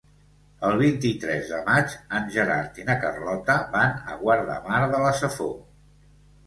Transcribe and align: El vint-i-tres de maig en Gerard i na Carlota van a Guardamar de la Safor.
El 0.69 0.77
vint-i-tres 0.77 1.51
de 1.51 1.59
maig 1.67 1.93
en 2.21 2.27
Gerard 2.37 2.81
i 2.81 2.87
na 2.89 2.97
Carlota 3.05 3.59
van 3.77 3.97
a 4.15 4.19
Guardamar 4.27 4.83
de 4.97 5.05
la 5.09 5.15
Safor. 5.25 5.59